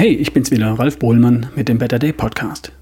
[0.00, 2.72] Hey, ich bin's wieder, Ralf Bohlmann mit dem Better Day Podcast.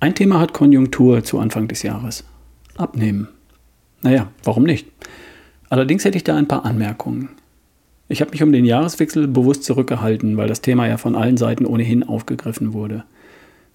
[0.00, 2.24] Ein Thema hat Konjunktur zu Anfang des Jahres.
[2.76, 3.28] Abnehmen.
[4.02, 4.88] Naja, warum nicht?
[5.68, 7.28] Allerdings hätte ich da ein paar Anmerkungen.
[8.08, 11.64] Ich habe mich um den Jahreswechsel bewusst zurückgehalten, weil das Thema ja von allen Seiten
[11.64, 13.04] ohnehin aufgegriffen wurde.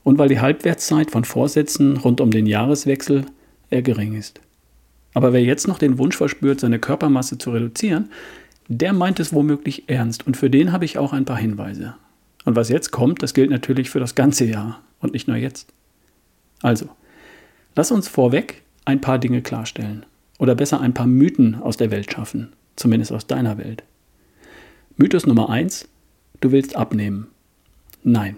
[0.03, 3.27] Und weil die Halbwertszeit von Vorsätzen rund um den Jahreswechsel
[3.69, 4.41] eher gering ist.
[5.13, 8.09] Aber wer jetzt noch den Wunsch verspürt, seine Körpermasse zu reduzieren,
[8.67, 11.95] der meint es womöglich ernst und für den habe ich auch ein paar Hinweise.
[12.49, 15.71] Und was jetzt kommt, das gilt natürlich für das ganze Jahr und nicht nur jetzt.
[16.63, 16.89] Also,
[17.75, 20.03] lass uns vorweg ein paar Dinge klarstellen
[20.39, 23.83] oder besser ein paar Mythen aus der Welt schaffen, zumindest aus deiner Welt.
[24.97, 25.87] Mythos Nummer eins:
[26.41, 27.27] Du willst abnehmen.
[28.01, 28.37] Nein,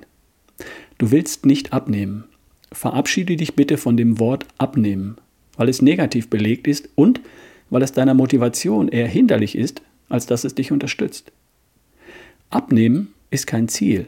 [0.97, 2.25] du willst nicht abnehmen.
[2.73, 5.15] Verabschiede dich bitte von dem Wort abnehmen,
[5.55, 7.21] weil es negativ belegt ist und
[7.69, 11.31] weil es deiner Motivation eher hinderlich ist, als dass es dich unterstützt.
[12.49, 14.07] Abnehmen ist kein Ziel.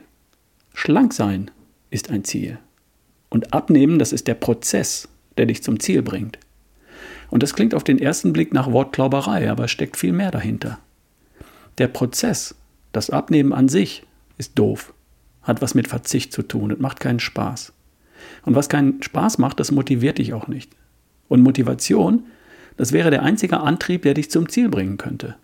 [0.74, 1.50] Schlank sein
[1.90, 2.60] ist ein Ziel.
[3.30, 5.08] Und abnehmen, das ist der Prozess,
[5.38, 6.38] der dich zum Ziel bringt.
[7.32, 10.78] Und das klingt auf den ersten Blick nach Wortklauberei, aber es steckt viel mehr dahinter.
[11.80, 12.54] Der Prozess,
[12.92, 14.04] das Abnehmen an sich,
[14.38, 14.94] ist doof,
[15.42, 17.74] hat was mit Verzicht zu tun und macht keinen Spaß.
[18.46, 20.72] Und was keinen Spaß macht, das motiviert dich auch nicht.
[21.28, 22.26] Und Motivation,
[22.78, 25.36] das wäre der einzige Antrieb, der dich zum Ziel bringen könnte.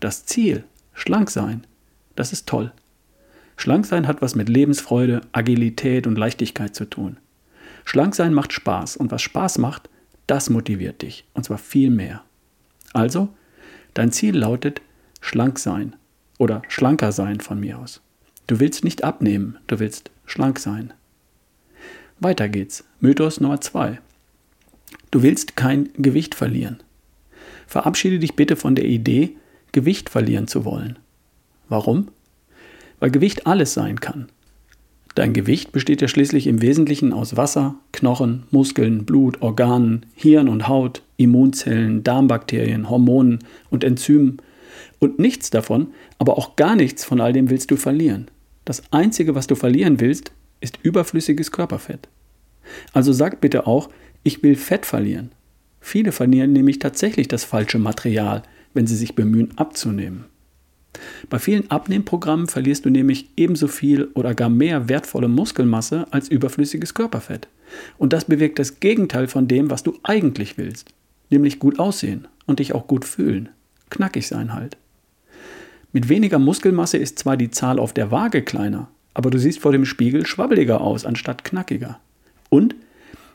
[0.00, 1.66] Das Ziel, schlank sein,
[2.16, 2.72] das ist toll.
[3.56, 7.18] Schlank sein hat was mit Lebensfreude, Agilität und Leichtigkeit zu tun.
[7.84, 9.88] Schlank sein macht Spaß und was Spaß macht,
[10.26, 12.22] das motiviert dich und zwar viel mehr.
[12.92, 13.28] Also,
[13.92, 14.80] dein Ziel lautet
[15.20, 15.96] schlank sein
[16.38, 18.00] oder schlanker sein von mir aus.
[18.46, 20.92] Du willst nicht abnehmen, du willst schlank sein.
[22.20, 22.84] Weiter geht's.
[23.00, 24.00] Mythos Nummer 2.
[25.10, 26.82] Du willst kein Gewicht verlieren.
[27.66, 29.36] Verabschiede dich bitte von der Idee,
[29.72, 30.98] Gewicht verlieren zu wollen.
[31.68, 32.08] Warum?
[33.04, 34.28] Weil Gewicht alles sein kann.
[35.14, 40.68] Dein Gewicht besteht ja schließlich im Wesentlichen aus Wasser, Knochen, Muskeln, Blut, Organen, Hirn und
[40.68, 44.38] Haut, Immunzellen, Darmbakterien, Hormonen und Enzymen.
[45.00, 48.30] Und nichts davon, aber auch gar nichts von all dem willst du verlieren.
[48.64, 50.32] Das Einzige, was du verlieren willst,
[50.62, 52.08] ist überflüssiges Körperfett.
[52.94, 53.90] Also sag bitte auch,
[54.22, 55.30] ich will Fett verlieren.
[55.78, 60.24] Viele verlieren nämlich tatsächlich das falsche Material, wenn sie sich bemühen abzunehmen.
[61.30, 66.94] Bei vielen Abnehmprogrammen verlierst du nämlich ebenso viel oder gar mehr wertvolle Muskelmasse als überflüssiges
[66.94, 67.48] Körperfett.
[67.98, 70.90] Und das bewirkt das Gegenteil von dem, was du eigentlich willst,
[71.30, 73.48] nämlich gut aussehen und dich auch gut fühlen.
[73.90, 74.76] Knackig sein halt.
[75.92, 79.72] Mit weniger Muskelmasse ist zwar die Zahl auf der Waage kleiner, aber du siehst vor
[79.72, 82.00] dem Spiegel schwabbeliger aus anstatt knackiger.
[82.50, 82.74] Und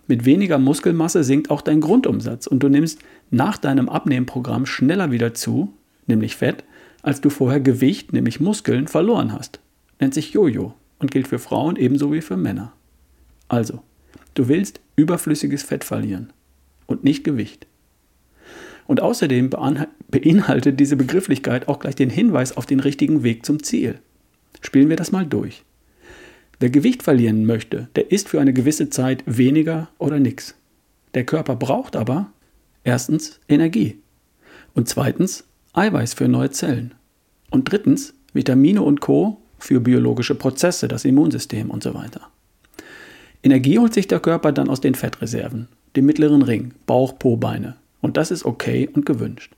[0.08, 3.00] mit weniger Muskelmasse sinkt auch dein Grundumsatz und du nimmst
[3.30, 5.72] nach deinem Abnehmprogramm schneller wieder zu,
[6.08, 6.64] nämlich Fett,
[7.02, 9.60] als du vorher Gewicht, nämlich Muskeln, verloren hast.
[10.00, 12.74] Nennt sich Jojo und gilt für Frauen ebenso wie für Männer.
[13.48, 13.82] Also,
[14.34, 16.32] du willst überflüssiges Fett verlieren
[16.86, 17.68] und nicht Gewicht.
[18.88, 19.52] Und außerdem
[20.10, 24.00] beinhaltet diese Begrifflichkeit auch gleich den Hinweis auf den richtigen Weg zum Ziel.
[24.62, 25.64] Spielen wir das mal durch.
[26.60, 30.56] Wer Gewicht verlieren möchte, der isst für eine gewisse Zeit weniger oder nichts.
[31.14, 32.32] Der Körper braucht aber
[32.84, 34.00] erstens Energie
[34.74, 36.96] und zweitens Eiweiß für neue Zellen
[37.52, 39.38] und drittens Vitamine und Co.
[39.60, 42.22] für biologische Prozesse, das Immunsystem und so weiter.
[43.44, 47.76] Energie holt sich der Körper dann aus den Fettreserven, dem mittleren Ring, Bauch, Po, Beine.
[48.02, 49.54] Und das ist okay und gewünscht.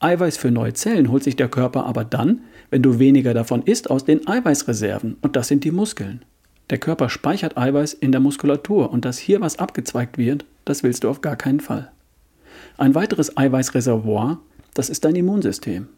[0.00, 3.90] Eiweiß für neue Zellen holt sich der Körper aber dann, wenn du weniger davon isst,
[3.90, 5.16] aus den Eiweißreserven.
[5.20, 6.24] Und das sind die Muskeln.
[6.70, 11.04] Der Körper speichert Eiweiß in der Muskulatur und dass hier was abgezweigt wird, das willst
[11.04, 11.92] du auf gar keinen Fall.
[12.76, 14.40] Ein weiteres Eiweißreservoir,
[14.76, 15.88] das ist dein Immunsystem.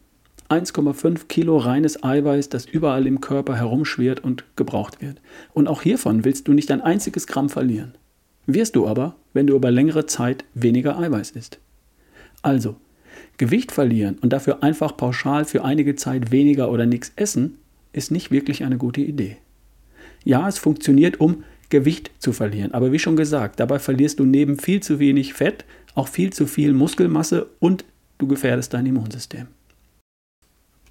[0.47, 5.21] 1,5 Kilo reines Eiweiß, das überall im Körper herumschwirrt und gebraucht wird.
[5.53, 7.93] Und auch hiervon willst du nicht ein einziges Gramm verlieren.
[8.47, 11.59] Wirst du aber, wenn du über längere Zeit weniger Eiweiß isst.
[12.41, 12.77] Also,
[13.37, 17.57] Gewicht verlieren und dafür einfach pauschal für einige Zeit weniger oder nichts essen,
[17.91, 19.37] ist nicht wirklich eine gute Idee.
[20.23, 24.57] Ja, es funktioniert, um Gewicht zu verlieren, aber wie schon gesagt, dabei verlierst du neben
[24.57, 25.65] viel zu wenig Fett
[25.95, 27.83] auch viel zu viel Muskelmasse und
[28.19, 29.47] du gefährdest dein Immunsystem.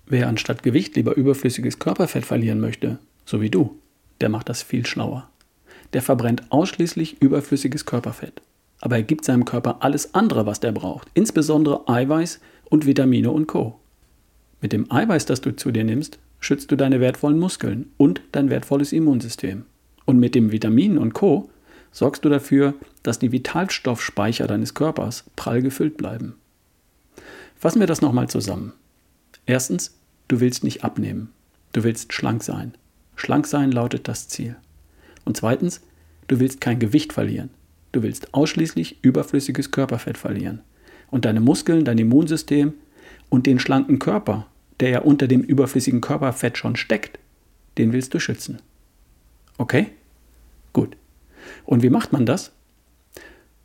[0.06, 3.78] Wer anstatt Gewicht lieber überflüssiges Körperfett verlieren möchte, so wie du,
[4.20, 5.30] der macht das viel schlauer.
[5.92, 8.42] Der verbrennt ausschließlich überflüssiges Körperfett
[8.80, 13.46] aber er gibt seinem Körper alles andere, was der braucht, insbesondere Eiweiß und Vitamine und
[13.46, 13.78] Co.
[14.60, 18.50] Mit dem Eiweiß, das du zu dir nimmst, schützt du deine wertvollen Muskeln und dein
[18.50, 19.64] wertvolles Immunsystem.
[20.04, 21.50] Und mit dem Vitaminen und Co.
[21.92, 26.34] sorgst du dafür, dass die Vitalstoffspeicher deines Körpers prall gefüllt bleiben.
[27.58, 28.72] Fassen wir das nochmal zusammen.
[29.44, 31.32] Erstens, du willst nicht abnehmen.
[31.72, 32.74] Du willst schlank sein.
[33.16, 34.56] Schlank sein lautet das Ziel.
[35.24, 35.80] Und zweitens,
[36.28, 37.50] du willst kein Gewicht verlieren.
[37.90, 40.60] Du willst ausschließlich überflüssiges Körperfett verlieren.
[41.10, 42.74] Und deine Muskeln, dein Immunsystem
[43.28, 44.46] und den schlanken Körper,
[44.78, 47.18] der ja unter dem überflüssigen Körperfett schon steckt,
[47.76, 48.60] den willst du schützen.
[49.56, 49.88] Okay?
[50.72, 50.96] Gut.
[51.64, 52.52] Und wie macht man das?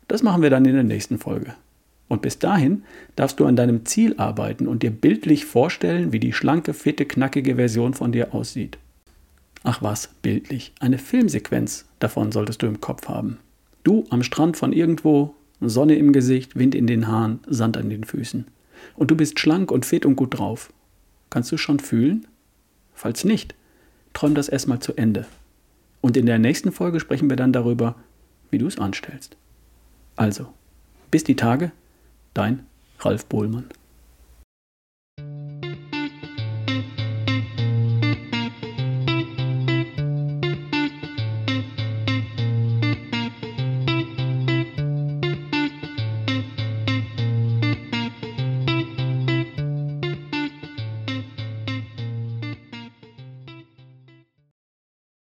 [0.08, 1.54] Das machen wir dann in der nächsten Folge.
[2.08, 2.84] Und bis dahin
[3.16, 7.56] darfst du an deinem Ziel arbeiten und dir bildlich vorstellen, wie die schlanke, fitte, knackige
[7.56, 8.78] Version von dir aussieht.
[9.62, 10.74] Ach was, bildlich.
[10.80, 13.38] Eine Filmsequenz davon solltest du im Kopf haben.
[13.82, 18.04] Du am Strand von irgendwo, Sonne im Gesicht, Wind in den Haaren, Sand an den
[18.04, 18.46] Füßen.
[18.96, 20.72] Und du bist schlank und fit und gut drauf.
[21.30, 22.26] Kannst du schon fühlen?
[22.92, 23.54] Falls nicht,
[24.12, 25.26] träum das erstmal zu Ende.
[26.02, 27.96] Und in der nächsten Folge sprechen wir dann darüber,
[28.50, 29.36] wie du es anstellst.
[30.16, 30.46] Also,
[31.10, 31.72] bis die Tage,
[32.34, 32.66] dein
[32.98, 33.68] Ralf Bohlmann.